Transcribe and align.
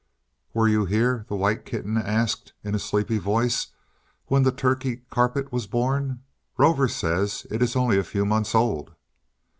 "Were 0.55 0.67
you 0.67 0.85
here," 0.85 1.25
the 1.29 1.35
white 1.35 1.63
kitten 1.63 1.95
asked, 1.95 2.53
in 2.63 2.73
a 2.73 2.79
sleepy 2.79 3.19
voice, 3.19 3.67
"when 4.25 4.41
the 4.41 4.51
Turkey 4.51 5.03
carpet 5.11 5.51
was 5.51 5.67
born? 5.67 6.23
Rover 6.57 6.87
says 6.87 7.45
it 7.51 7.61
is 7.61 7.75
only 7.75 7.99
a 7.99 8.03
few 8.03 8.25
months 8.25 8.55
old." 8.55 8.95